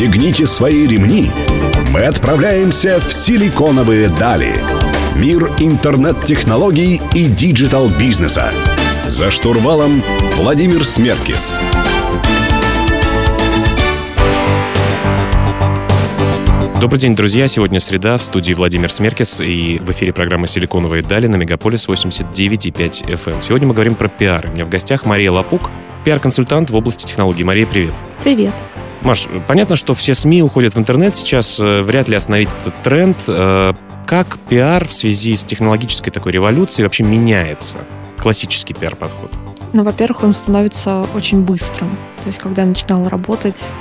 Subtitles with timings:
[0.00, 1.30] Пристегните свои ремни.
[1.90, 4.54] Мы отправляемся в силиконовые дали.
[5.14, 8.50] Мир интернет-технологий и digital -бизнеса.
[9.08, 10.02] За штурвалом
[10.36, 11.54] Владимир Смеркис.
[16.80, 17.46] Добрый день, друзья.
[17.46, 23.04] Сегодня среда, в студии Владимир Смеркис и в эфире программа «Силиконовые дали» на Мегаполис 89,5
[23.04, 23.34] FM.
[23.34, 23.42] Эм.
[23.42, 24.48] Сегодня мы говорим про пиар.
[24.48, 25.70] У меня в гостях Мария Лапук,
[26.06, 27.44] пиар-консультант в области технологий.
[27.44, 27.96] Мария, привет.
[28.24, 28.54] Привет.
[29.02, 33.16] Маш, понятно, что все СМИ уходят в интернет сейчас, э, вряд ли остановить этот тренд.
[33.26, 33.72] Э,
[34.06, 37.78] как пиар в связи с технологической такой революцией вообще меняется?
[38.18, 39.32] Классический пиар-подход.
[39.72, 41.96] Ну, во-первых, он становится очень быстрым.
[42.22, 43.72] То есть, когда я начинала работать,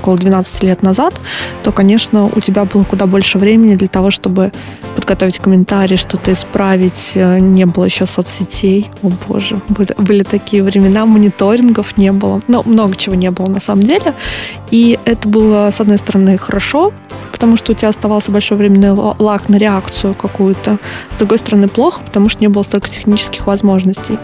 [0.00, 1.20] около 12 лет назад,
[1.62, 4.52] то, конечно, у тебя было куда больше времени для того, чтобы
[4.96, 7.12] подготовить комментарии, что-то исправить.
[7.14, 8.90] Э, не было еще соцсетей.
[9.02, 12.40] О боже, были, были такие времена, мониторингов не было.
[12.48, 14.14] Но много чего не было на самом деле.
[14.70, 16.92] И это было, с одной стороны, хорошо,
[17.32, 20.78] потому что у тебя оставался большой временный лак на реакцию какую-то.
[21.10, 24.18] С другой стороны, плохо, потому что не было столько технических возможностей.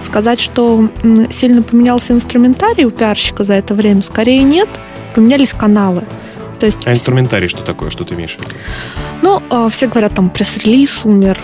[0.00, 0.88] Сказать, что
[1.30, 4.68] сильно поменялся инструментарий у пиарщика за это время, скорее нет–
[5.18, 6.04] поменялись каналы.
[6.60, 7.90] То есть, а инструментарий что такое?
[7.90, 8.52] Что ты имеешь в виду?
[9.20, 11.36] Ну, а, все говорят, там, пресс-релиз умер,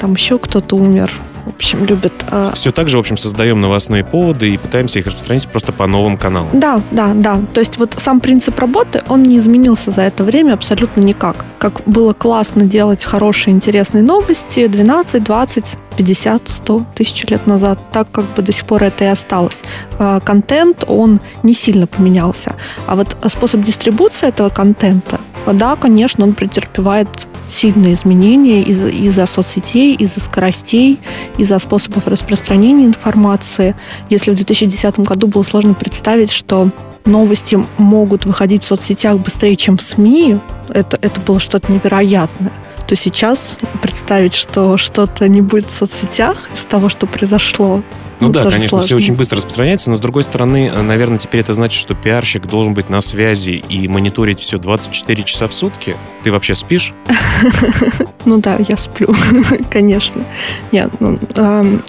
[0.00, 1.10] там еще кто-то умер
[1.48, 2.12] в общем, любят.
[2.30, 2.50] Э...
[2.54, 6.16] Все так же, в общем, создаем новостные поводы и пытаемся их распространить просто по новым
[6.16, 6.50] каналам.
[6.58, 7.40] Да, да, да.
[7.52, 11.44] То есть вот сам принцип работы, он не изменился за это время абсолютно никак.
[11.58, 18.10] Как было классно делать хорошие, интересные новости 12, 20, 50, 100 тысяч лет назад, так
[18.10, 19.64] как бы до сих пор это и осталось.
[19.98, 22.54] А, контент, он не сильно поменялся.
[22.86, 25.20] А вот способ дистрибуции этого контента,
[25.52, 27.08] да, конечно, он претерпевает
[27.48, 31.00] сильные изменения из- из-за соцсетей, из-за скоростей,
[31.38, 33.74] из-за способов распространения информации.
[34.10, 36.70] Если в 2010 году было сложно представить, что
[37.04, 40.38] новости могут выходить в соцсетях быстрее, чем в СМИ,
[40.68, 42.52] это, это было что-то невероятное
[42.88, 47.82] то сейчас представить, что что-то не будет в соцсетях из того, что произошло,
[48.20, 48.86] ну, ну да, конечно, сложно.
[48.86, 52.72] все очень быстро распространяется, но с другой стороны, наверное, теперь это значит, что пиарщик должен
[52.72, 55.96] быть на связи и мониторить все 24 часа в сутки.
[56.24, 56.94] Ты вообще спишь?
[58.24, 59.14] Ну да, я сплю,
[59.70, 60.22] конечно.
[60.70, 61.18] Нет, ну,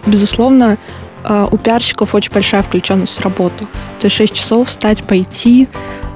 [0.06, 0.78] безусловно,
[1.24, 3.68] а, у пиарщиков очень большая включенность в работу.
[4.00, 5.68] То есть 6 часов встать, пойти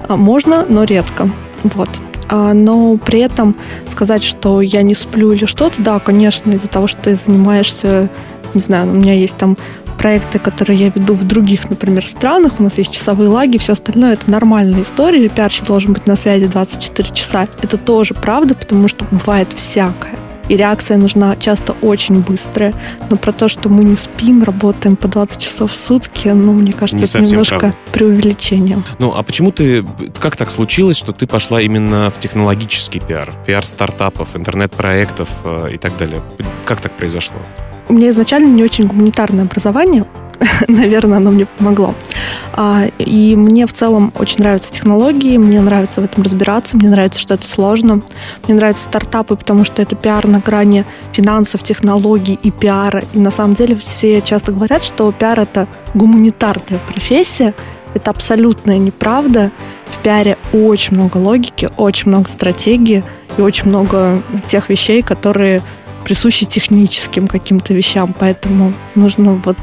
[0.07, 1.29] а, можно, но редко.
[1.63, 1.89] Вот.
[2.35, 3.55] А, но при этом
[3.85, 8.09] сказать, что я не сплю или что-то, да, конечно, из-за того, что ты занимаешься,
[8.55, 9.55] не знаю, у меня есть там
[9.99, 14.13] проекты, которые я веду в других, например, странах, у нас есть часовые лаги, все остальное
[14.13, 17.47] это нормальная история, пиарщик должен быть на связи 24 часа.
[17.61, 20.17] Это тоже правда, потому что бывает всякое
[20.49, 22.73] и реакция нужна часто очень быстрая.
[23.09, 26.73] Но про то, что мы не спим, работаем по 20 часов в сутки, ну, мне
[26.73, 27.77] кажется, не это немножко правда.
[27.91, 28.83] преувеличением.
[28.99, 29.85] Ну, а почему ты,
[30.19, 35.77] как так случилось, что ты пошла именно в технологический пиар, пиар стартапов, интернет-проектов э, и
[35.77, 36.21] так далее?
[36.65, 37.37] Как так произошло?
[37.89, 40.05] У меня изначально не очень гуманитарное образование,
[40.67, 41.95] наверное, оно мне помогло.
[42.53, 47.19] А, и мне в целом очень нравятся технологии, мне нравится в этом разбираться, мне нравится,
[47.19, 48.01] что это сложно.
[48.47, 53.03] Мне нравятся стартапы, потому что это пиар на грани финансов, технологий и пиара.
[53.13, 57.53] И на самом деле все часто говорят, что пиар— это гуманитарная профессия.
[57.93, 59.51] Это абсолютная неправда.
[59.85, 63.03] В пиаре очень много логики, очень много стратегии
[63.37, 65.61] и очень много тех вещей, которые
[66.03, 68.13] присущи техническим каким-то вещам.
[68.17, 69.57] Поэтому нужно вот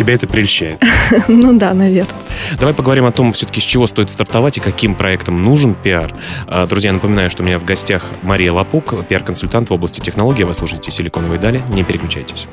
[0.00, 0.82] тебя это прельщает.
[1.28, 2.14] Ну да, наверное.
[2.58, 6.14] Давай поговорим о том, все-таки с чего стоит стартовать и каким проектам нужен пиар.
[6.46, 10.44] А, друзья, напоминаю, что у меня в гостях Мария Лапук, пиар-консультант в области технологий.
[10.44, 11.62] Вы слушаете «Силиконовые дали».
[11.68, 12.48] Не переключайтесь.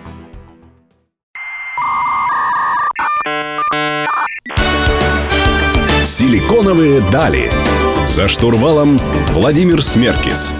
[6.05, 7.49] «Силиконовые дали».
[8.09, 8.99] За штурвалом
[9.33, 10.51] Владимир Смеркис.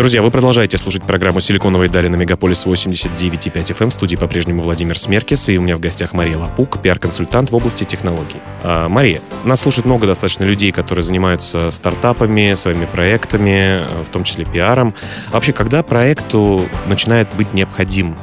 [0.00, 3.90] Друзья, вы продолжаете слушать программу «Силиконовые дали» на Мегаполис 89,5 FM.
[3.90, 7.84] В студии по-прежнему Владимир Смеркис, и у меня в гостях Мария Лапук, пиар-консультант в области
[7.84, 8.38] технологий.
[8.62, 14.46] А, Мария, нас слушает много достаточно людей, которые занимаются стартапами, своими проектами, в том числе
[14.46, 14.94] пиаром.
[15.32, 18.16] Вообще, когда проекту начинает быть необходим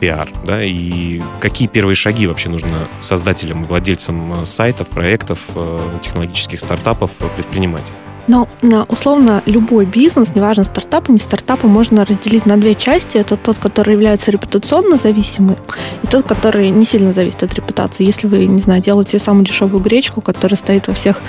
[0.00, 7.12] пиар, да, и какие первые шаги вообще нужно создателям, владельцам сайтов, проектов, э, технологических стартапов
[7.36, 7.90] предпринимать?
[8.28, 8.48] Но
[8.88, 13.18] условно любой бизнес, неважно стартап, не стартапы, можно разделить на две части.
[13.18, 15.56] Это тот, который является репутационно зависимым,
[16.02, 18.04] и тот, который не сильно зависит от репутации.
[18.04, 21.20] Если вы, не знаю, делаете самую дешевую гречку, которая стоит во всех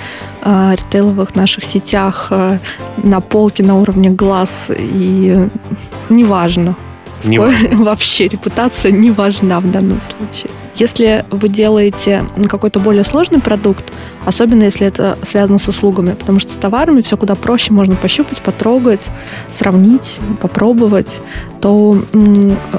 [0.42, 2.58] э, ритейловых наших сетях э,
[2.96, 5.48] на полке на уровне глаз, и
[6.08, 6.76] неважно,
[7.28, 7.68] Не важно.
[7.84, 10.50] Вообще репутация не важна в данном случае.
[10.74, 13.92] Если вы делаете какой-то более сложный продукт,
[14.24, 18.42] особенно если это связано с услугами, потому что с товарами все куда проще, можно пощупать,
[18.42, 19.06] потрогать,
[19.52, 21.22] сравнить, попробовать,
[21.60, 21.96] то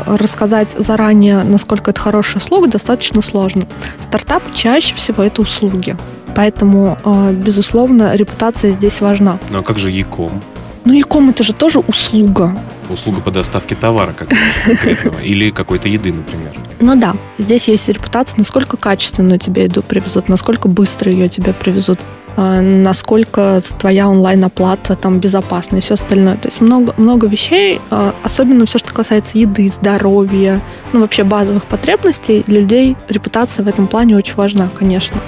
[0.06, 3.66] рассказать заранее, насколько это хорошая услуга, достаточно сложно.
[4.00, 5.96] Стартап чаще всего это услуги.
[6.36, 9.40] Поэтому, э, безусловно, репутация здесь важна.
[9.52, 10.42] Ну а как же Яком?
[10.86, 12.56] Ну, Яком это же тоже услуга.
[12.90, 16.54] Услуга по доставке товара конкретного или какой-то еды, например.
[16.80, 22.00] Ну да, здесь есть репутация, насколько качественно тебе еду привезут, насколько быстро ее тебе привезут,
[22.38, 26.36] насколько твоя онлайн-оплата там безопасна и все остальное.
[26.36, 30.62] То есть много, много вещей, а, особенно все, что касается еды, здоровья,
[30.94, 35.20] ну вообще базовых потребностей, для людей репутация в этом плане очень важна, конечно.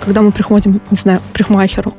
[0.00, 1.94] Когда мы приходим, не знаю, к парикмахеру,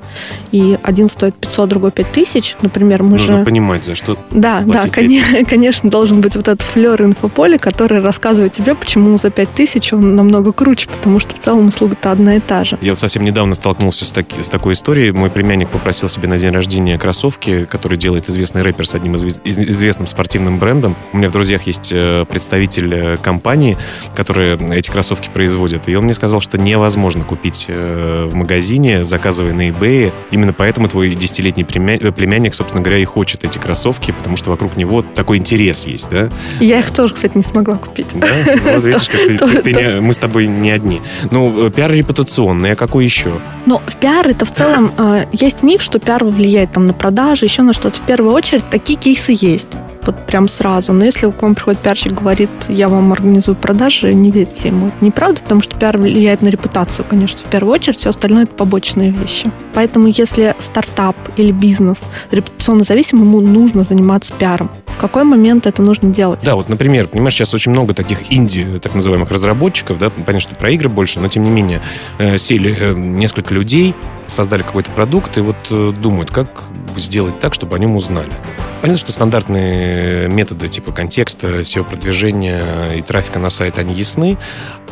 [0.52, 3.46] и один стоит 500, другой 5000, например, мы Нужно же...
[3.46, 8.54] понимать, за что Да, да, конечно, конечно, должен быть вот этот флер инфополя, который рассказывает
[8.54, 12.64] тебе, почему за 5000 он намного круче, потому что в целом услуга-то одна и та
[12.64, 12.78] же.
[12.82, 15.12] Я вот совсем недавно столкнулся с, таки- с такой историей.
[15.12, 19.40] Мой племянник попросил себе на день рождения кроссовки, которые делает известный рэпер с одним из-
[19.46, 20.96] известным спортивным брендом.
[21.14, 23.78] У меня в друзьях есть э, представитель э, компании,
[24.16, 25.88] которая эти кроссовки производит.
[25.88, 30.12] И он мне сказал, что невозможно купить э, в магазине, заказывая на eBay.
[30.32, 34.76] Именно поэтому твой десятилетний племя- племянник, собственно говоря, и хочет эти кроссовки, потому что вокруг
[34.76, 36.30] него такой интерес есть, да?
[36.60, 38.08] Я их тоже, кстати, не смогла купить.
[38.16, 38.28] Да?
[38.74, 41.02] Вот видишь, как ты- ты- ты не- мы с тобой не одни.
[41.30, 43.34] Ну, пиар репутационный, а какой еще?
[43.68, 47.44] Но в пиар это в целом э, есть миф, что пиар влияет там на продажи,
[47.44, 48.00] еще на что-то.
[48.00, 49.68] В первую очередь такие кейсы есть.
[50.08, 50.94] Вот прям сразу.
[50.94, 54.88] Но если к вам приходит пиарщик, говорит, я вам организую продажи, не верьте ему.
[54.88, 58.00] Это неправда, потому что пиар влияет на репутацию, конечно, в первую очередь.
[58.00, 59.52] Все остальное это побочные вещи.
[59.74, 64.72] Поэтому если стартап или бизнес репутационно зависим, ему нужно заниматься пиаром.
[64.86, 66.40] В какой момент это нужно делать?
[66.44, 70.56] Да, вот, например, понимаешь, сейчас очень много таких инди, так называемых разработчиков, да, понятно, что
[70.56, 71.82] про игры больше, но тем не менее,
[72.18, 73.94] э, сели э, несколько людей,
[74.28, 76.64] создали какой-то продукт и вот э, думают, как
[76.96, 78.34] сделать так, чтобы о нем узнали.
[78.82, 84.38] Понятно, что стандартные методы типа контекста, SEO-продвижения и трафика на сайт, они ясны,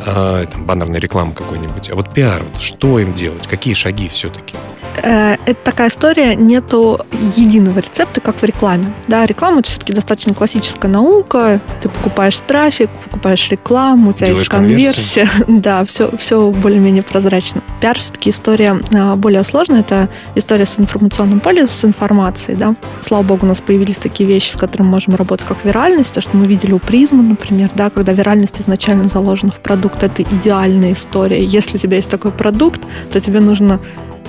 [0.04, 1.90] а, там, баннерная реклама какой-нибудь.
[1.90, 4.56] А вот пиар, вот что им делать, какие шаги все-таки?
[5.02, 7.00] Э, это такая история, нету
[7.36, 8.92] единого рецепта, как в рекламе.
[9.08, 11.60] Да, реклама это все-таки достаточно классическая наука.
[11.80, 15.28] Ты покупаешь трафик, покупаешь рекламу, у тебя Делаешь есть конверсия.
[15.48, 17.62] Да, все, все более-менее прозрачно.
[17.80, 19.80] Пиар все-таки история а, более сложная.
[19.80, 22.56] Это история с информационным полем, с информацией.
[22.56, 22.74] Да.
[23.00, 26.14] Слава богу, у нас появились такие вещи, с которыми мы можем работать, как виральность.
[26.14, 30.22] То, что мы видели у призмы, например, да, когда виральность изначально заложена в продукт, это
[30.22, 31.42] идеальная история.
[31.44, 32.80] Если у тебя есть такой продукт,
[33.12, 33.80] то тебе нужно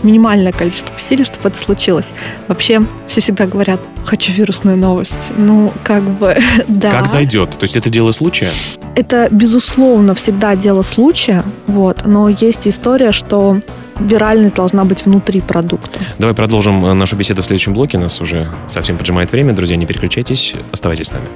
[0.03, 2.13] минимальное количество усилий, чтобы это случилось.
[2.47, 5.33] Вообще, все всегда говорят, хочу вирусную новость.
[5.37, 6.91] Ну, как бы, да.
[6.91, 7.51] Как зайдет?
[7.51, 8.49] То есть это дело случая?
[8.95, 13.59] Это, безусловно, всегда дело случая, вот, но есть история, что
[13.99, 15.99] виральность должна быть внутри продукта.
[16.17, 17.97] Давай продолжим э, нашу беседу в следующем блоке.
[17.97, 19.53] Нас уже совсем поджимает время.
[19.53, 21.27] Друзья, не переключайтесь, оставайтесь с нами.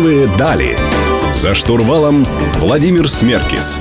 [0.00, 0.78] Силиконовые дали.
[1.34, 3.78] За штурвалом Владимир Смеркис.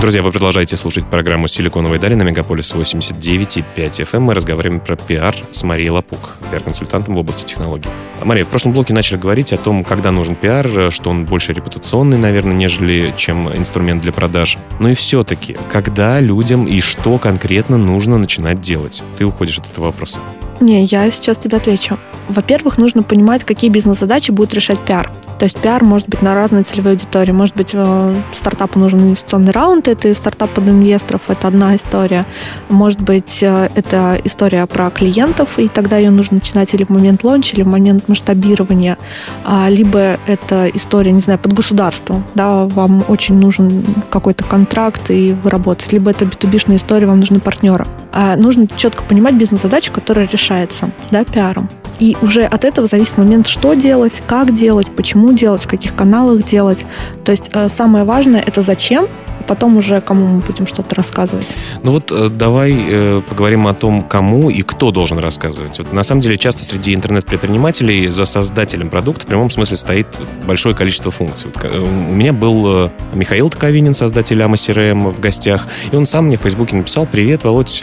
[0.00, 4.20] Друзья, вы продолжаете слушать программу «Силиконовые дали» на Мегаполис 89,5 FM.
[4.20, 7.90] Мы разговариваем про пиар с Марией Лапук, пиар-консультантом в области технологий.
[8.24, 12.16] Мария, в прошлом блоке начали говорить о том, когда нужен пиар, что он больше репутационный,
[12.16, 14.56] наверное, нежели чем инструмент для продаж.
[14.80, 19.02] Но и все-таки, когда людям и что конкретно нужно начинать делать?
[19.18, 20.20] Ты уходишь от этого вопроса.
[20.60, 21.98] Не, я сейчас тебе отвечу.
[22.28, 25.10] Во-первых, нужно понимать, какие бизнес-задачи будет решать пиар.
[25.38, 27.30] То есть пиар может быть на разной целевой аудитории.
[27.30, 32.26] Может быть, э, стартапу нужен инвестиционный раунд, это стартап под инвесторов, это одна история.
[32.68, 37.22] Может быть, э, это история про клиентов, и тогда ее нужно начинать или в момент
[37.22, 38.98] лонча, или в момент масштабирования.
[39.44, 42.24] А, Либо это история, не знаю, под государством.
[42.34, 45.96] Да, вам очень нужен какой-то контракт, и вы работаете.
[45.96, 47.86] Либо это b история, вам нужны партнеры.
[48.12, 51.68] А Нужно четко понимать бизнес-задачу, которая решается да, пиаром.
[51.98, 56.44] И уже от этого зависит момент, что делать, как делать, почему делать, в каких каналах
[56.44, 56.86] делать.
[57.24, 59.08] То есть э, самое важное это зачем,
[59.48, 61.56] потом уже кому мы будем что-то рассказывать.
[61.82, 65.78] Ну вот э, давай э, поговорим о том, кому и кто должен рассказывать.
[65.78, 70.06] Вот на самом деле часто среди интернет-предпринимателей за создателем продукта в прямом смысле стоит
[70.46, 71.50] большое количество функций.
[71.52, 76.04] Вот, э, у меня был э, Михаил Таковинин, создатель Ама CRM в гостях, и он
[76.04, 77.82] сам мне в Фейсбуке написал, привет, Володь,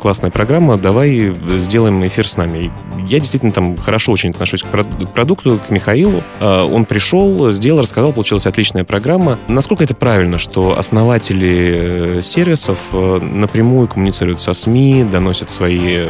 [0.00, 2.72] классная программа, давай сделаем эфир с нами.
[3.06, 6.22] Я действительно там хорошо очень отношусь к к продукту, к Михаилу.
[6.40, 9.38] Он пришел, сделал, рассказал, получилась отличная программа.
[9.48, 16.06] Насколько это правильно, что основной основатели э, сервисов э, напрямую коммуницируют со СМИ, доносят свои,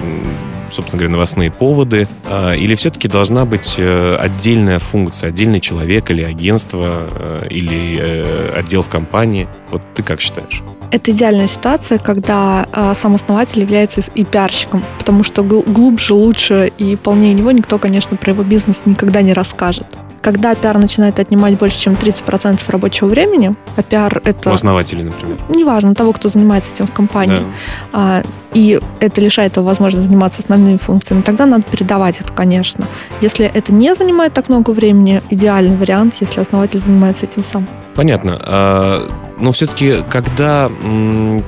[0.71, 2.09] собственно говоря, новостные поводы?
[2.27, 7.09] А, или все-таки должна быть э, отдельная функция, отдельный человек или агентство,
[7.49, 9.49] или отдел в компании?
[9.71, 10.63] Вот ты как считаешь?
[10.91, 16.97] Это идеальная ситуация, когда э, сам основатель является и пиарщиком, потому что глубже, лучше и
[16.97, 19.87] полнее него никто, конечно, про его бизнес никогда не расскажет.
[20.23, 24.51] Когда пиар начинает отнимать больше, чем 30% рабочего времени, а пиар это...
[24.51, 25.37] У основателей, например.
[25.49, 27.41] Неважно, того, кто занимается этим в компании.
[27.41, 27.45] Да.
[27.93, 28.23] А,
[28.55, 32.87] и это лишает его возможности заниматься основными функциями, тогда надо передавать это, конечно.
[33.21, 37.67] Если это не занимает так много времени, идеальный вариант, если основатель занимается этим сам.
[37.95, 38.41] Понятно.
[38.41, 40.71] А, но все-таки, когда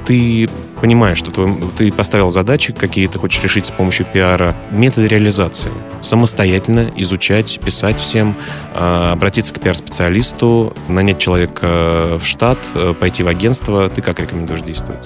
[0.04, 0.48] ты
[0.80, 5.72] понимаешь, что твой, ты поставил задачи, какие ты хочешь решить с помощью пиара, методы реализации.
[6.00, 8.36] Самостоятельно изучать, писать всем,
[8.74, 13.88] э, обратиться к пиар-специалисту, нанять человека в штат, э, пойти в агентство.
[13.88, 15.02] Ты как рекомендуешь действовать?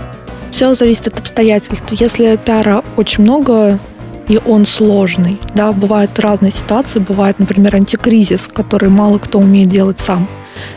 [0.51, 1.93] Все зависит от обстоятельств.
[1.93, 3.79] Если пиара очень много,
[4.29, 5.41] и он сложный.
[5.55, 10.29] Да, бывают разные ситуации, бывает, например, антикризис, который мало кто умеет делать сам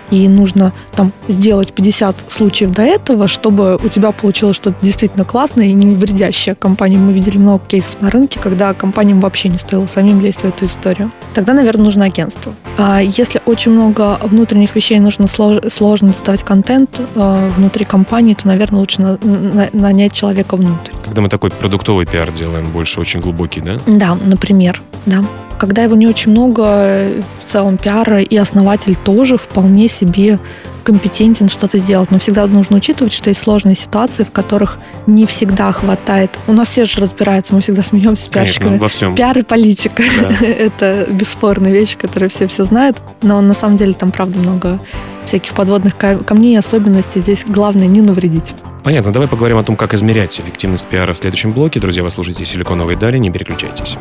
[0.09, 5.65] и нужно там сделать 50 случаев до этого, чтобы у тебя получилось что-то действительно классное
[5.65, 6.97] и не вредящее компании.
[6.97, 10.65] Мы видели много кейсов на рынке, когда компаниям вообще не стоило самим лезть в эту
[10.65, 11.11] историю.
[11.33, 12.53] Тогда, наверное, нужно агентство.
[12.77, 18.79] А если очень много внутренних вещей, нужно сложно доставать контент а, внутри компании, то, наверное,
[18.79, 20.91] лучше на, на, нанять человека внутрь.
[21.03, 23.79] Когда мы такой продуктовый пиар делаем, больше очень глубокий, да?
[23.88, 25.23] Да, например, да
[25.62, 30.39] когда его не очень много, в целом пиара и основатель тоже вполне себе
[30.84, 32.10] компетентен что-то сделать.
[32.10, 36.32] Но всегда нужно учитывать, что есть сложные ситуации, в которых не всегда хватает.
[36.48, 38.70] У нас все же разбираются, мы всегда смеемся с пиарщиками.
[38.70, 39.15] Конечно, во всем.
[39.15, 40.01] Пиар и политика.
[40.20, 40.32] Да.
[40.48, 43.00] Это бесспорные вещи, которые все все знают.
[43.22, 44.80] Но на самом деле там, правда, много
[45.27, 47.20] всяких подводных камней и особенностей.
[47.20, 48.56] Здесь главное не навредить.
[48.84, 49.13] Понятно.
[49.13, 51.80] Давай поговорим о том, как измерять эффективность пиара в следующем блоке.
[51.80, 54.00] Друзья, вы слушаете «Силиконовые дали», не переключайтесь.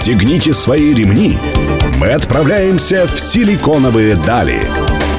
[0.00, 1.36] Пристегните свои ремни.
[1.98, 4.62] Мы отправляемся в силиконовые дали.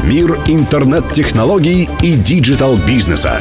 [0.04, 3.40] Мир интернет-технологий и digital -бизнеса.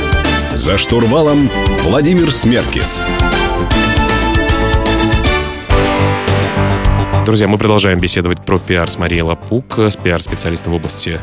[0.54, 1.48] За штурвалом
[1.82, 3.00] Владимир Смеркис.
[7.24, 11.20] Друзья, мы продолжаем беседовать про пиар с Марией Лапук, с пиар-специалистом в области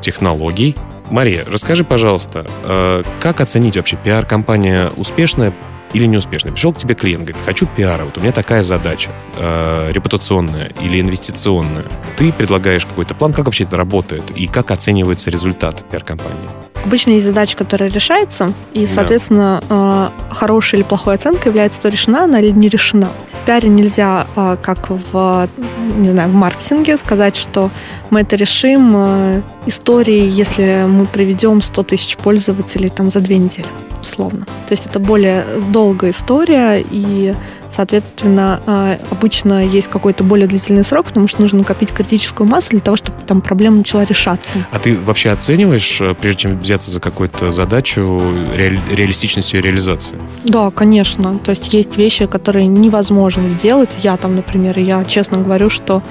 [0.00, 0.74] технологий.
[1.10, 5.54] Мария, расскажи, пожалуйста, э, как оценить вообще пиар-компания успешная,
[5.92, 6.52] или неуспешный.
[6.52, 11.00] Пришел к тебе клиент, говорит, хочу пиара, вот у меня такая задача, э, репутационная или
[11.00, 11.84] инвестиционная.
[12.16, 16.69] Ты предлагаешь какой-то план, как вообще это работает и как оценивается результат пиар-компании?
[16.84, 20.12] Обычно есть задача, которая решается, и, соответственно, да.
[20.30, 23.08] э, хорошая или плохая оценка является то, решена она или не решена.
[23.34, 25.48] В пиаре нельзя, э, как в,
[25.96, 27.70] не знаю, в маркетинге, сказать, что
[28.08, 33.68] мы это решим э, историей, если мы приведем 100 тысяч пользователей там за две недели
[34.00, 34.46] условно.
[34.66, 37.34] То есть это более долгая история, и,
[37.70, 42.80] соответственно, а, обычно есть какой-то более длительный срок, потому что нужно накопить критическую массу для
[42.80, 44.54] того, чтобы там проблема начала решаться.
[44.72, 48.20] А ты вообще оцениваешь, э, прежде чем взяться за какую-то задачу,
[48.56, 50.18] реаль- реалистичность ее реализации?
[50.44, 51.38] Да, конечно.
[51.38, 53.90] То есть есть вещи, которые невозможно сделать.
[54.02, 56.02] Я там, например, я честно говорю, что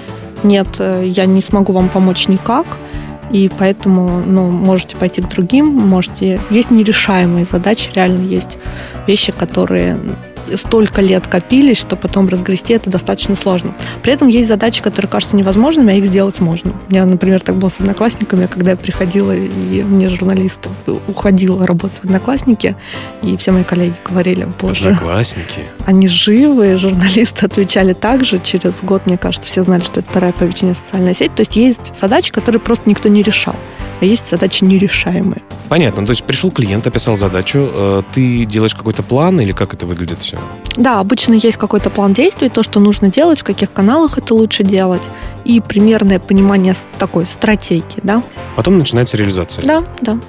[0.43, 2.65] нет, э, я не смогу вам помочь никак
[3.31, 6.41] и поэтому, ну, можете пойти к другим, можете...
[6.49, 8.57] Есть нерешаемые задачи, реально есть
[9.07, 9.97] вещи, которые
[10.57, 13.75] столько лет копились, что потом разгрести это достаточно сложно.
[14.01, 16.73] При этом есть задачи, которые кажутся невозможными, а их сделать можно.
[16.87, 20.67] У меня, например, так было с одноклассниками, когда я приходила, и мне журналист
[21.07, 22.75] уходил работать в одноклассники,
[23.21, 24.89] и все мои коллеги говорили, боже...
[24.89, 25.63] Одноклассники?
[25.85, 28.39] Они живы, журналисты отвечали так же.
[28.39, 31.35] Через год, мне кажется, все знали, что это вторая по величине социальная сеть.
[31.35, 33.55] То есть есть задачи, которые просто никто не решал
[34.01, 35.41] а есть задачи нерешаемые.
[35.69, 36.05] Понятно.
[36.05, 40.19] То есть пришел клиент, описал задачу, э, ты делаешь какой-то план или как это выглядит
[40.19, 40.39] все?
[40.75, 44.63] Да, обычно есть какой-то план действий, то, что нужно делать, в каких каналах это лучше
[44.63, 45.11] делать,
[45.45, 48.23] и примерное понимание такой стратегии, да.
[48.55, 49.65] Потом начинается реализация.
[49.65, 50.19] Да, да.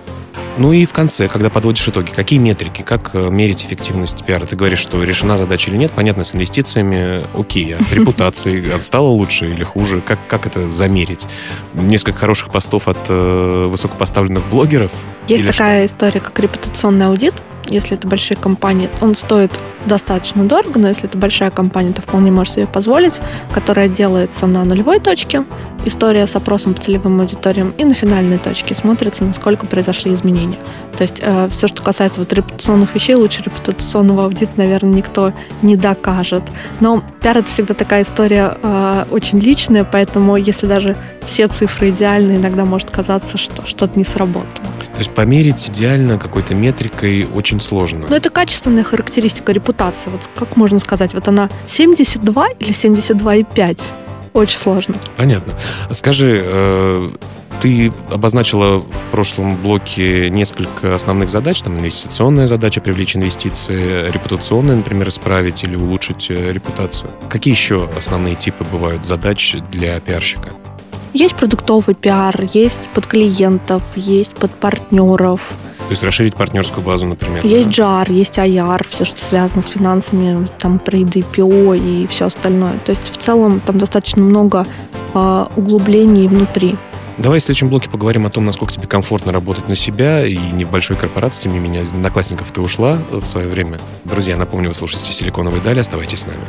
[0.59, 4.45] Ну и в конце, когда подводишь итоги, какие метрики, как э, мерить эффективность пиара?
[4.45, 9.09] Ты говоришь, что решена задача или нет, понятно, с инвестициями окей, а с репутацией стало
[9.09, 10.03] лучше или хуже?
[10.03, 11.27] Как, как это замерить?
[11.75, 14.93] Несколько хороших постов от э, высокопоставленных блогеров?
[15.29, 15.95] Есть такая что?
[15.95, 17.35] история, как репутационный аудит.
[17.71, 22.31] Если это большие компании, он стоит достаточно дорого, но если это большая компания, то вполне
[22.31, 23.21] можешь себе позволить,
[23.53, 25.45] которая делается на нулевой точке,
[25.85, 30.59] история с опросом по целевым аудиториям, и на финальной точке смотрится, насколько произошли изменения.
[30.97, 35.77] То есть э, все, что касается вот репутационных вещей, лучше репутационного аудита, наверное, никто не
[35.77, 36.43] докажет.
[36.81, 40.97] Но пиар это всегда такая история э, очень личная, поэтому если даже
[41.27, 44.67] все цифры идеальны, иногда может казаться, что что-то не сработало.
[44.93, 48.07] То есть померить идеально какой-то метрикой очень сложно.
[48.09, 50.11] Но это качественная характеристика репутации.
[50.11, 53.81] Вот как можно сказать, вот она 72 или 72,5?
[54.33, 54.97] Очень сложно.
[55.17, 55.55] Понятно.
[55.91, 57.13] Скажи, э,
[57.61, 61.61] ты обозначила в прошлом блоке несколько основных задач.
[61.61, 67.11] Там инвестиционная задача привлечь инвестиции, репутационная, например, исправить или улучшить э, репутацию.
[67.29, 70.51] Какие еще основные типы бывают задач для пиарщика?
[71.13, 75.55] Есть продуктовый пиар, есть под клиентов, есть под партнеров.
[75.79, 77.45] То есть расширить партнерскую базу, например.
[77.45, 78.03] Есть да?
[78.05, 82.79] JAR, есть IR, все, что связано с финансами, там про IDPO и все остальное.
[82.85, 84.67] То есть в целом там достаточно много
[85.15, 86.77] э, углублений внутри.
[87.19, 90.65] Давай в следующем блоке поговорим о том, насколько тебе комфортно работать на себя и не
[90.65, 91.43] в большой корпорации.
[91.43, 93.81] Тем не менее, из одноклассников ты ушла в свое время.
[94.05, 95.81] Друзья, напомню, вы слушаете «Силиконовые дали».
[95.81, 96.47] Оставайтесь с нами.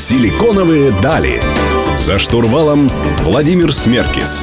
[0.00, 1.42] «Силиконовые дали».
[1.98, 4.42] За штурвалом Владимир Смеркис.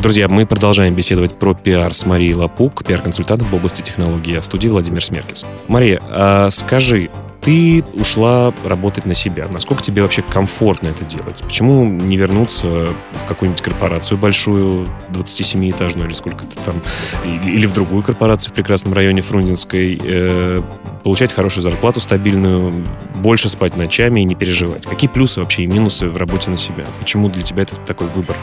[0.00, 4.44] Друзья, мы продолжаем беседовать про пиар с Марией Лапук, пиар-консультантом в области технологий, а в
[4.44, 5.44] студии Владимир Смеркис.
[5.66, 9.48] Мария, а скажи, ты ушла работать на себя.
[9.50, 11.42] Насколько тебе вообще комфортно это делать?
[11.42, 16.82] Почему не вернуться в какую-нибудь корпорацию большую, 27-этажную или сколько-то там,
[17.24, 20.62] или в другую корпорацию в прекрасном районе Фрунзенской, э,
[21.02, 24.86] получать хорошую зарплату стабильную, больше спать ночами и не переживать?
[24.86, 26.84] Какие плюсы вообще и минусы в работе на себя?
[26.98, 28.36] Почему для тебя это такой выбор?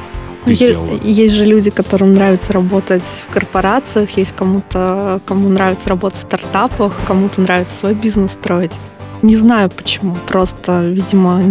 [0.47, 0.99] Ты есть, сделала?
[1.03, 6.97] Есть же люди, которым нравится работать в корпорациях, есть кому-то, кому нравится работать в стартапах,
[7.05, 8.73] кому-то нравится свой бизнес строить.
[9.21, 11.41] Не знаю почему, просто, видимо,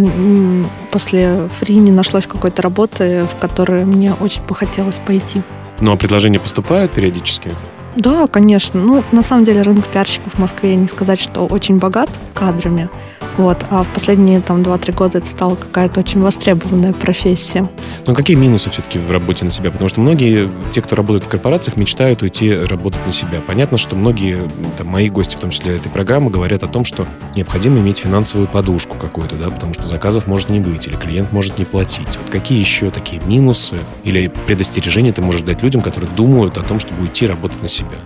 [0.91, 5.41] после фри не нашлось какой-то работы, в которую мне очень бы хотелось пойти.
[5.79, 7.51] Ну, а предложения поступают периодически?
[7.95, 8.79] Да, конечно.
[8.79, 12.89] Ну, на самом деле рынок пиарщиков в Москве не сказать, что очень богат кадрами.
[13.37, 13.65] Вот.
[13.69, 17.69] А в последние там 2-3 года это стала какая-то очень востребованная профессия.
[18.05, 19.71] Но какие минусы все-таки в работе на себя?
[19.71, 23.41] Потому что многие, те, кто работает в корпорациях, мечтают уйти работать на себя.
[23.45, 27.05] Понятно, что многие, там, мои гости, в том числе этой программы, говорят о том, что
[27.35, 31.59] необходимо иметь финансовую подушку какую-то, да, потому что заказов может не быть, или клиент может
[31.59, 32.17] не платить.
[32.17, 36.79] Вот какие еще такие минусы или предостережения ты можешь дать людям, которые думают о том,
[36.79, 37.97] чтобы уйти работать на себя?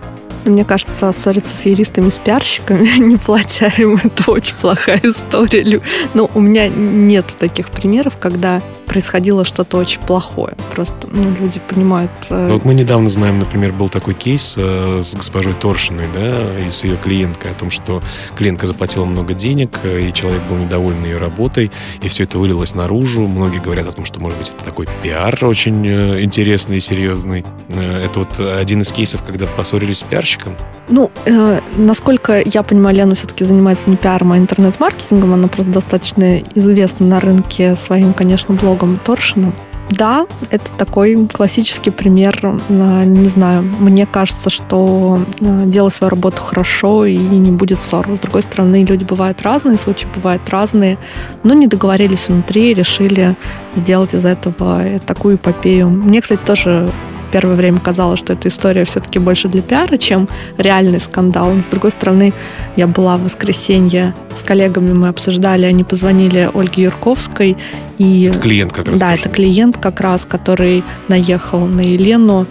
[0.44, 5.80] Мне кажется, ссориться с юристами, с пиарщиками, не платя им, это очень плохая история.
[6.14, 10.54] Но у меня нет таких примеров, когда происходило что-то очень плохое.
[10.74, 12.10] Просто ну, люди понимают...
[12.28, 12.50] Э...
[12.52, 16.84] Вот мы недавно знаем, например, был такой кейс э, с госпожой Торшиной, да, и с
[16.84, 18.02] ее клиенткой о том, что
[18.36, 21.70] клиентка заплатила много денег, э, и человек был недоволен ее работой,
[22.02, 23.26] и все это вылилось наружу.
[23.26, 27.46] Многие говорят о том, что, может быть, это такой пиар очень интересный и серьезный.
[27.70, 30.54] Это вот один из кейсов, когда поссорились с пиарщиком.
[30.88, 35.34] Ну, э, насколько я понимаю, Лена все-таки занимается не пиаром, а интернет-маркетингом.
[35.34, 39.54] Она просто достаточно известна на рынке своим, конечно, блогом Торшином.
[39.90, 42.40] Да, это такой классический пример.
[42.68, 48.08] Не знаю, мне кажется, что э, делай свою работу хорошо и не будет ссор.
[48.14, 50.98] С другой стороны, люди бывают разные, случаи бывают разные,
[51.42, 53.36] но не договорились внутри, решили
[53.74, 55.88] сделать из этого такую эпопею.
[55.90, 56.90] Мне, кстати, тоже
[57.32, 61.52] первое время казалось, что эта история все-таки больше для пиара, чем реальный скандал.
[61.52, 62.32] Но, с другой стороны,
[62.76, 67.56] я была в воскресенье с коллегами, мы обсуждали, они позвонили Ольге Юрковской.
[67.98, 68.24] И...
[68.24, 69.00] Это клиент как раз.
[69.00, 69.22] Да, тоже.
[69.22, 72.46] это клиент как раз, который наехал на Елену.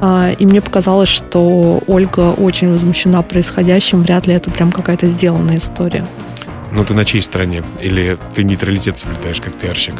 [0.00, 4.02] А, и мне показалось, что Ольга очень возмущена происходящим.
[4.02, 6.04] Вряд ли это прям какая-то сделанная история.
[6.72, 7.64] Ну, ты на чьей стороне?
[7.80, 9.94] Или ты нейтралитет соблюдаешь как пиарщик?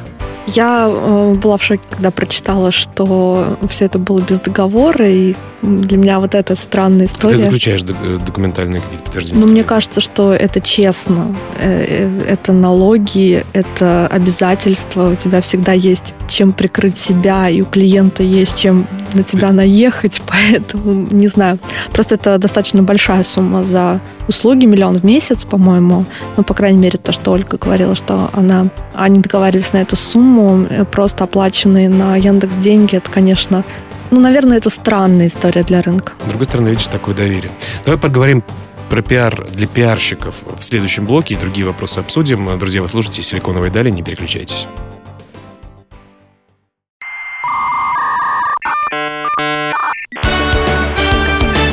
[0.47, 5.99] Я э, была в шоке, когда прочитала, что все это было без договора, и для
[5.99, 7.37] меня вот эта странная история.
[7.37, 9.41] Ты заключаешь э, документальные какие-то подтверждения?
[9.41, 11.35] Ну, мне кажется, что это честно.
[11.59, 15.11] Э, это налоги, это обязательства.
[15.11, 20.23] У тебя всегда есть чем прикрыть себя, и у клиента есть чем на тебя наехать,
[20.27, 21.59] поэтому не знаю.
[21.93, 26.05] Просто это достаточно большая сумма за услуги, миллион в месяц, по-моему.
[26.37, 30.36] Ну, по крайней мере, то, что Ольга говорила, что она, они договаривались на эту сумму,
[30.39, 33.65] э, просто оплаченные на Яндекс деньги, это, конечно,
[34.11, 36.13] ну, наверное, это странная история для рынка.
[36.25, 37.53] С другой стороны, видишь, такое доверие.
[37.85, 38.45] Давай поговорим
[38.89, 42.57] про пиар для пиарщиков в следующем блоке и другие вопросы обсудим.
[42.59, 44.69] Друзья, вы слушаете «Силиконовые дали», не переключайтесь.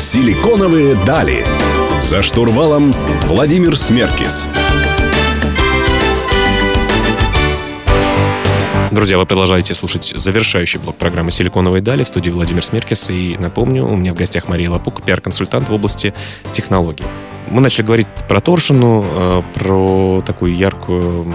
[0.00, 1.46] «Силиконовые дали».
[2.02, 2.94] За штурвалом
[3.26, 4.46] Владимир Смеркис.
[8.94, 13.10] Друзья, вы продолжаете слушать завершающий блок программы «Силиконовые дали» в студии Владимир Смеркис.
[13.10, 16.14] И напомню, у меня в гостях Мария Лапук, пиар-консультант в области
[16.52, 17.04] технологий.
[17.48, 21.26] Мы начали говорить про Торшину, э, про такую яркую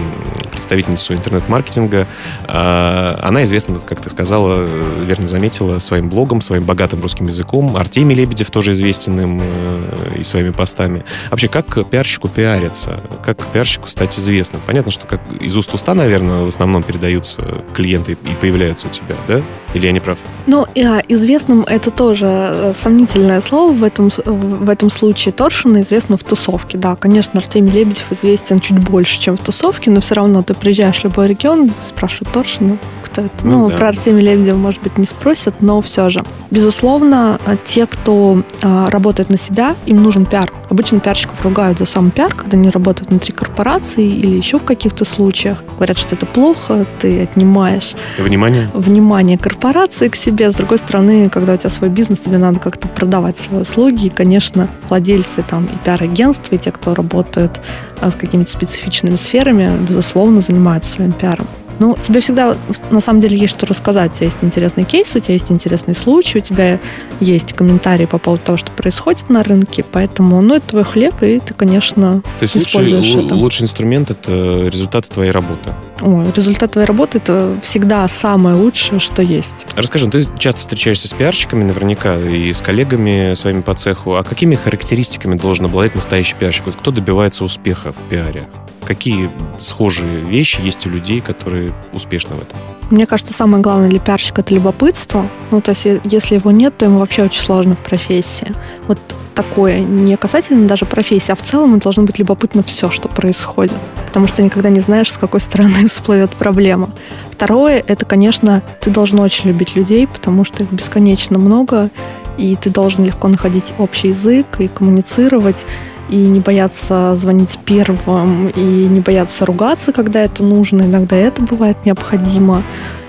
[0.50, 2.06] представительницу интернет-маркетинга.
[2.48, 4.66] Э, она известна, как ты сказала,
[5.04, 7.76] верно заметила, своим блогом, своим богатым русским языком.
[7.76, 11.04] Артемий Лебедев тоже известен им э, и своими постами.
[11.30, 13.02] Вообще, как пиарщику пиариться?
[13.24, 14.60] Как пиарщику стать известным?
[14.66, 19.14] Понятно, что как из уст уста, наверное, в основном передаются клиенты и появляются у тебя,
[19.26, 19.42] да?
[19.74, 20.18] Или я не прав?
[20.46, 20.66] Ну,
[21.08, 25.32] известным это тоже сомнительное слово в этом, в этом случае.
[25.32, 26.78] Торшина известна известно в тусовке.
[26.78, 31.00] Да, конечно, Артемий Лебедев известен чуть больше, чем в тусовке, но все равно ты приезжаешь
[31.00, 33.46] в любой регион, спрашивают Торшина, кто это.
[33.46, 33.76] Ну, ну да.
[33.76, 36.24] про Артемия Лебедева, может быть, не спросят, но все же.
[36.50, 40.50] Безусловно, те, кто а, работает на себя, им нужен пиар.
[40.70, 45.04] Обычно пиарщиков ругают за сам пиар, когда они работают внутри корпорации или еще в каких-то
[45.04, 45.64] случаях.
[45.76, 50.50] Говорят, что это плохо, ты отнимаешь внимание, внимание корпорации к себе.
[50.50, 54.06] С другой стороны, когда у тебя свой бизнес, тебе надо как-то продавать свои услуги.
[54.06, 57.60] И, конечно, владельцы там и пиар-агентства, и те, кто работают
[58.00, 61.48] а, с какими-то специфичными сферами, безусловно, занимаются своим пиаром.
[61.80, 62.56] Ну, тебе всегда,
[62.90, 64.12] на самом деле, есть что рассказать.
[64.12, 66.78] У тебя есть интересный кейс, у тебя есть интересный случай, у тебя
[67.20, 71.40] есть комментарии по поводу того, что происходит на рынке, поэтому, ну, это твой хлеб, и
[71.40, 73.34] ты, конечно, То есть используешь лучший, это.
[73.34, 75.70] лучший инструмент– это результаты твоей работы?
[76.02, 79.66] Ой, результат твоей работы– это всегда самое лучшее, что есть.
[79.74, 84.16] Расскажи, ну, ты часто встречаешься с пиарщиками наверняка и с коллегами своими по цеху.
[84.16, 86.66] А какими характеристиками должен обладать настоящий пиарщик?
[86.66, 88.48] Вот кто добивается успеха в пиаре?
[88.86, 92.58] Какие схожие вещи есть у людей, которые успешны в этом?
[92.90, 95.26] Мне кажется, самое главное для пиарщика– это любопытство.
[95.50, 98.52] Ну, то есть, если его нет, то ему вообще очень сложно в профессии.
[98.88, 98.98] Вот
[99.34, 103.78] такое, не касательно даже профессии, а в целом должно быть любопытно все, что происходит.
[104.06, 106.90] Потому что никогда не знаешь, с какой стороны всплывет проблема.
[107.30, 111.90] Второе– это, конечно, ты должен очень любить людей, потому что их бесконечно много,
[112.36, 115.64] и ты должен легко находить общий язык и коммуницировать
[116.10, 120.82] и не бояться звонить первым, и не бояться ругаться, когда это нужно.
[120.82, 122.62] Иногда это бывает необходимо.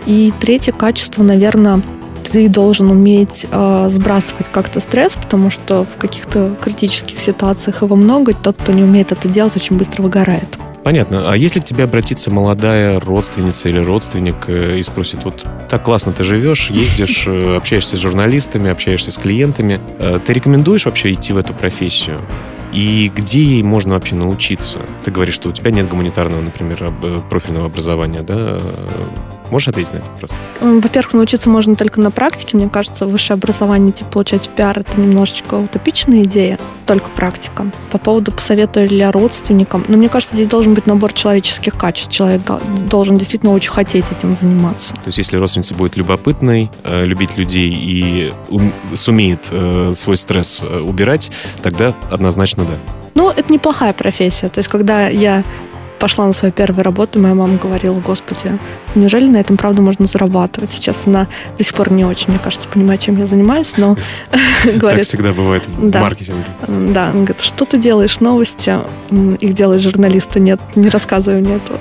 [0.05, 1.81] И третье качество, наверное,
[2.23, 8.31] ты должен уметь э, сбрасывать как-то стресс, потому что в каких-то критических ситуациях его много,
[8.31, 10.57] и тот, кто не умеет это делать, очень быстро выгорает.
[10.83, 11.23] Понятно.
[11.27, 16.11] А если к тебе обратится молодая родственница или родственник э, и спросит, вот так классно
[16.11, 21.33] ты живешь, ездишь, э, общаешься с журналистами, общаешься с клиентами, э, ты рекомендуешь вообще идти
[21.33, 22.21] в эту профессию?
[22.73, 24.81] И где ей можно вообще научиться?
[25.03, 26.93] Ты говоришь, что у тебя нет гуманитарного, например,
[27.29, 28.59] профильного образования, да?
[29.51, 30.31] Можешь ответить на этот вопрос?
[30.61, 32.55] Во-первых, научиться можно только на практике.
[32.55, 37.69] Мне кажется, высшее образование типа получать в пиар это немножечко утопичная идея, только практика.
[37.91, 42.13] По поводу посоветую для родственникам, но ну, мне кажется, здесь должен быть набор человеческих качеств.
[42.13, 42.41] Человек
[42.89, 44.93] должен действительно очень хотеть этим заниматься.
[44.95, 48.33] То есть, если родственница будет любопытной, э, любить людей и
[48.93, 51.29] сумеет э, свой стресс э, убирать,
[51.61, 52.73] тогда однозначно да.
[53.15, 54.47] Ну, это неплохая профессия.
[54.47, 55.43] То есть, когда я
[56.01, 58.57] пошла на свою первую работу, моя мама говорила, господи,
[58.95, 60.71] неужели на этом, правда, можно зарабатывать?
[60.71, 63.95] Сейчас она до сих пор не очень, мне кажется, понимает, чем я занимаюсь, но
[64.65, 65.01] говорит...
[65.01, 66.45] Так всегда бывает в маркетинге.
[66.67, 68.75] Да, он говорит, что ты делаешь новости,
[69.11, 71.79] их делают журналисты, нет, не рассказывай мне этого.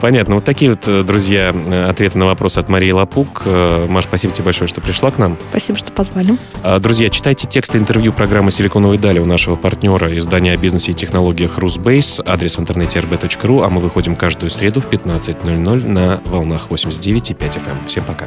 [0.00, 0.36] Понятно.
[0.36, 3.42] Вот такие вот, э, друзья, э, ответы на вопросы от Марии Лапук.
[3.44, 5.38] Э, Маш, спасибо тебе большое, что пришла к нам.
[5.50, 6.36] Спасибо, что позвали.
[6.62, 10.94] А, друзья, читайте тексты интервью программы «Силиконовые дали» у нашего партнера издания о бизнесе и
[10.94, 12.20] технологиях «Русбейс».
[12.24, 17.70] Адрес в интернете rb.ru, а мы выходим каждую среду в 15.00 на волнах 89,5 FM.
[17.70, 17.86] Эм.
[17.86, 18.26] Всем пока.